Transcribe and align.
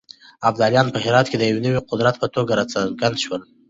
ابدالیان 0.49 0.87
په 0.93 0.99
هرات 1.05 1.27
کې 1.29 1.37
د 1.39 1.43
يو 1.51 1.57
نوي 1.65 1.79
قدرت 1.89 2.15
په 2.21 2.27
توګه 2.35 2.51
راڅرګند 2.59 3.15
شول. 3.23 3.41